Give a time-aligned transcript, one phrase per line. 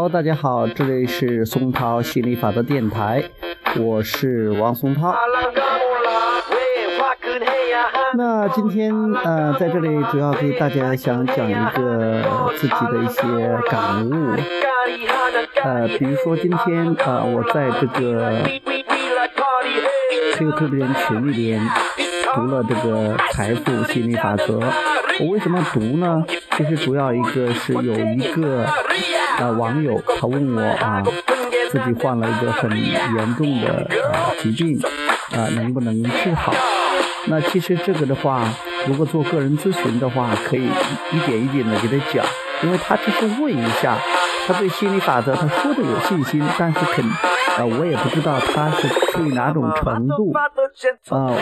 [0.00, 3.22] 好，大家好，这里是松涛心理法则电台，
[3.78, 5.14] 我是王松涛。
[8.14, 14.34] 那今天呃，在这里主要给大家想讲一个自己的一些感悟，
[15.64, 18.40] 呃，比如说今天啊，我在这个
[20.38, 21.60] QQ 群群里边
[22.34, 24.62] 读了这个财富心理法则。
[25.20, 26.24] 我为什么读呢？
[26.56, 28.66] 其实主要一个是有一个
[29.40, 31.02] 呃网友他问我啊，
[31.70, 34.78] 自己患了一个很严重的啊疾病
[35.32, 36.54] 啊，能不能治好？
[37.26, 38.46] 那其实这个的话，
[38.86, 40.68] 如果做个人咨询的话，可以
[41.12, 42.24] 一点一点的给他讲，
[42.62, 43.96] 因为他只是问一下，
[44.46, 50.32] 他对心理法则他说的有信心，但是肯啊，我也不知道他是处于哪种程度
[51.10, 51.32] 啊。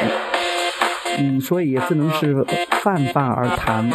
[1.19, 2.45] 嗯，所以也只能是
[2.83, 3.91] 泛泛而谈。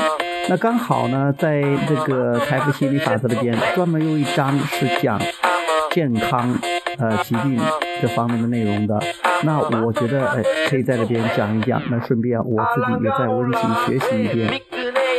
[0.49, 5.19] 那刚好呢，在这个财富心理法则里边，专门有一章是讲
[5.91, 6.53] 健康、
[6.97, 7.59] 呃疾病
[8.02, 9.00] 这方面的内容的。
[9.44, 11.81] 那我觉得，哎，可以在这边讲一讲。
[11.89, 14.61] 那顺便我自己也在温习学习一遍。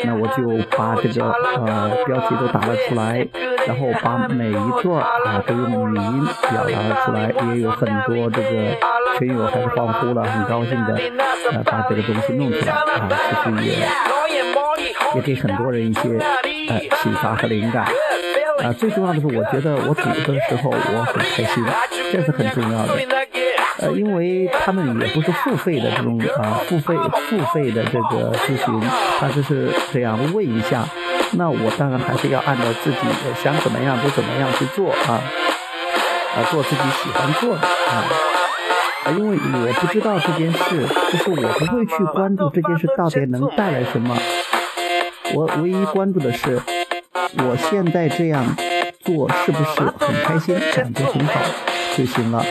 [0.07, 3.27] 那我就把这个呃标题都打了出来，
[3.67, 8.77] 然后把每一段啊都用语音表达了出来，也有很多这个
[9.19, 11.01] 群友还是欢呼了，很高兴的
[11.53, 13.89] 呃把这个东西弄出来啊，其实也
[15.15, 16.19] 也给很多人一些
[16.69, 17.85] 呃启发和灵感
[18.63, 18.73] 啊。
[18.73, 21.65] 最重要的是，我觉得我读的时候我很开心，
[22.13, 22.95] 这是很重要的。
[23.79, 26.95] 呃，因为他们也不是付费的这种啊，付费
[27.29, 28.81] 付费的这个咨询，
[29.19, 30.87] 他就是这样问一下，
[31.33, 32.99] 那我当然还是要按照自己
[33.43, 35.21] 想怎么样就怎么样去做啊，
[36.37, 38.07] 啊，做自己喜欢做的啊，
[39.07, 44.17] 啊，因为我不知道这件事，就是我不会去关注这件事到底能带来什么，
[45.33, 46.57] 我唯一关注的是，
[47.39, 48.45] 我现在这样
[49.01, 51.41] 做是不是很开心，感觉很好
[51.97, 52.43] 就行了。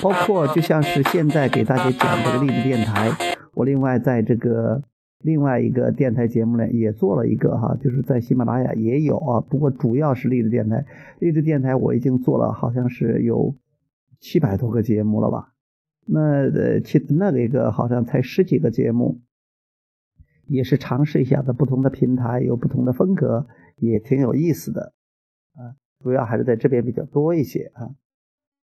[0.00, 3.10] 包括就像是现在给大家讲这个励志电台，
[3.54, 4.82] 我另外在这个
[5.22, 10.84] 另外一个电台节目呢也做了一个哈，就是在喜马拉雅也有啊，不过主要是励志电台。
[11.18, 13.54] 励志电台我已经做了好像是有
[14.20, 15.52] 七百多个节目了吧？
[16.06, 19.20] 那呃，其那个一个好像才十几个节目，
[20.46, 23.46] 也是尝试一下的不同的平台，有不同的风格，
[23.76, 24.92] 也挺有意思的
[25.54, 25.74] 啊。
[26.02, 27.90] 主要还是在这边比较多一些啊。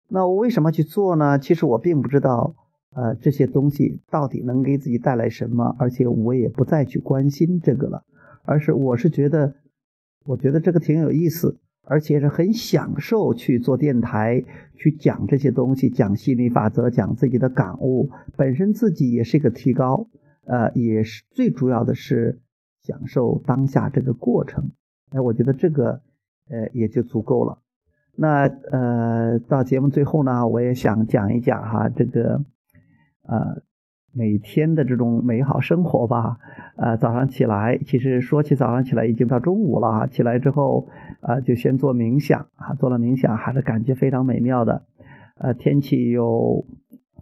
[0.09, 1.39] 那我为什么去做呢？
[1.39, 2.55] 其实我并不知道，
[2.95, 8.05] 呃，这些东西到底能给自己带来什么，而且我也不再去关心这个了，
[8.45, 9.55] 而是我是觉得，
[10.25, 14.43] 我觉得这个挺有意思，而且是很享受去做电台，
[14.75, 20.09] 去讲这些东西，讲心理法则，讲自己的感悟，本身自己也是一个提高，
[20.49, 22.41] 呃，也是最主要的是
[22.81, 24.73] 享受当下这个过程，
[25.11, 26.01] 哎，我觉得这个，
[26.49, 27.59] 呃，也就足够了。
[28.17, 32.43] 那呃，到节目最后呢，我也想讲一讲哈，这个
[33.23, 33.63] 呃
[34.13, 36.39] 每天的这种美好生活吧。
[36.77, 40.07] 呃，早上起来，其实说起早上起来已经到中午了哈。
[40.07, 40.89] 起来之后，
[41.21, 44.85] 呃，就先做冥想啊，做了冥想还是感觉非常美妙的。
[45.37, 46.65] 呃，天气又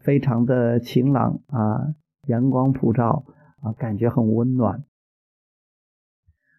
[0.01, 1.95] 非常的晴朗啊，
[2.27, 3.25] 阳光普照
[3.61, 4.85] 啊，感觉很温暖。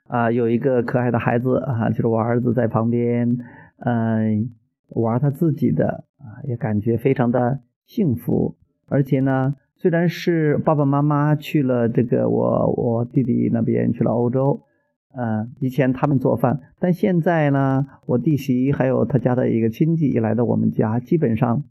[0.07, 3.38] 啊，有一个可爱的孩子啊，就是我儿子在旁边。
[3.79, 4.50] 嗯，
[4.89, 8.56] 玩他自己的啊，也感觉非常的幸福。
[8.88, 14.63] 而且呢，虽然是爸爸妈妈去了这个我我弟弟那边去了欧洲，
[15.13, 21.66] 嗯，以前他们做饭，但现在呢，我弟媳还有他家的一个亲戚也来到我们家，基本上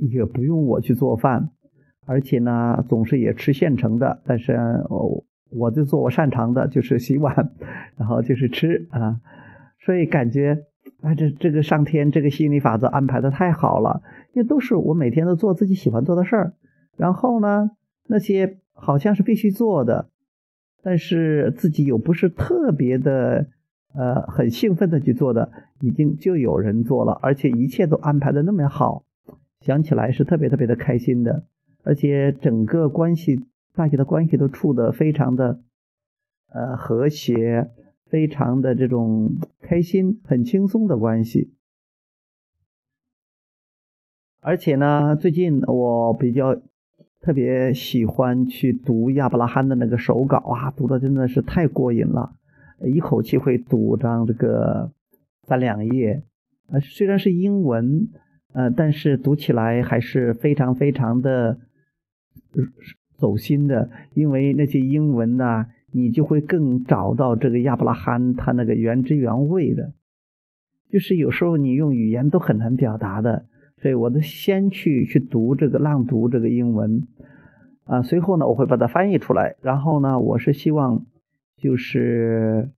[0.00, 1.50] 也不用我去做饭，
[2.06, 4.22] 而且呢，总是也吃现成的。
[4.24, 4.54] 但是
[4.88, 7.50] 我我就做我擅长的，就是洗碗，
[7.96, 9.20] 然后就是吃啊，
[9.78, 10.64] 所以感觉。
[11.02, 14.02] 啊，这这个上天这个心理法则安排的太好了，
[14.32, 16.54] 因为都是我每天都做自己喜欢做的事儿，
[16.96, 17.72] 然后呢，
[18.06, 20.08] 那些好像是必须做的，
[20.82, 23.46] 但是自己又不是特别的，
[23.94, 29.04] 呃，很兴奋的去做的，已经就有人做了，而且一切都安排的那么好，
[29.60, 31.44] 想起来是特别特别的开心的，
[31.86, 35.60] 而且整个关系，大家的关系都处得非常的，
[36.48, 37.70] 呃，和谐。
[38.08, 41.52] 非常的这种开心、很轻松的关系，
[44.40, 46.54] 而且呢，最近我比较
[47.20, 52.36] 特别喜欢去读亚伯拉罕的那个手稿啊，读的真的是太过瘾了，
[52.84, 54.92] 一口气会读上这个
[55.42, 56.22] 三两页，
[56.68, 58.06] 呃，虽然是英文，
[58.52, 61.58] 呃，但是读起来还是非常非常的
[63.16, 65.66] 走心的，因为那些英文呢。
[65.92, 69.94] 你就会更找到这个亚伯拉罕他那个原汁原味的，
[70.90, 73.46] 就是有时候你用语言都很难表达的，
[73.80, 77.06] 所以我都先去去读这个朗读这个英文，
[77.84, 81.06] 啊，随后呢我会把它翻译出来，然后呢我是希望
[81.56, 82.68] 就是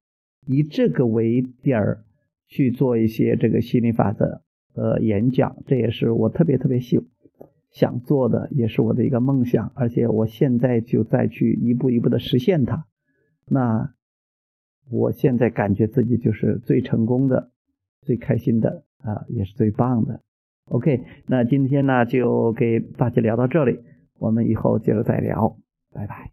[0.46, 2.04] 以这个为点儿
[2.46, 4.42] 去做一些这个心理法则
[4.74, 6.98] 的演讲，这也是我特别特别喜
[7.78, 12.86] 想做的，也是我的一个梦想，而且我现在就在去一步一步的实现它。
[13.46, 13.94] 那
[14.90, 17.52] 我现在感觉自己就是最成功的、
[18.02, 20.20] 最开心的啊，也是最棒的。
[20.64, 23.78] OK，那今天呢就给大家聊到这里，
[24.18, 25.56] 我们以后接着再聊，
[25.92, 26.32] 拜拜。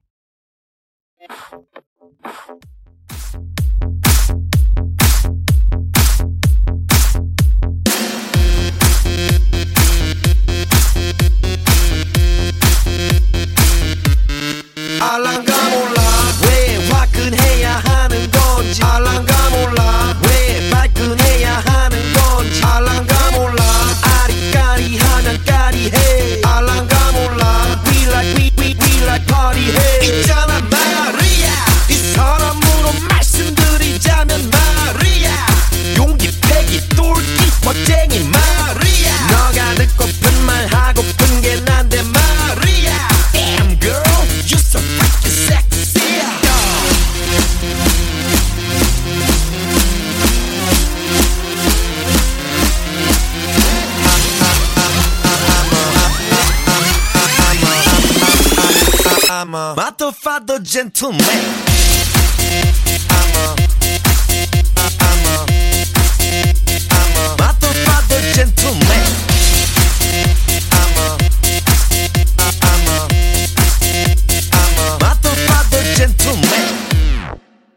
[59.56, 61.66] I'm a Matto fado gentleman.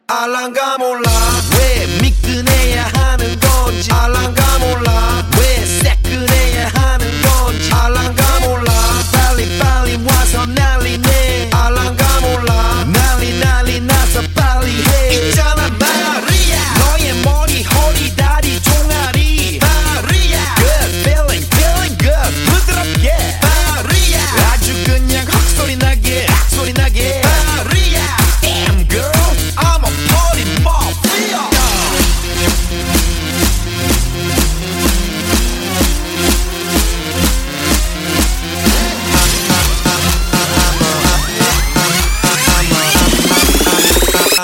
[0.08, 1.17] Alangamos la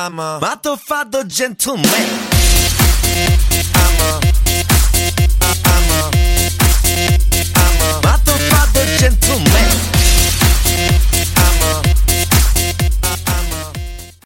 [0.05, 1.83] I'm a motherfucker gentleman.
[3.75, 4.21] I'm a,
[5.65, 6.11] I'm a,
[7.57, 9.94] I'm a motherfucker gentleman.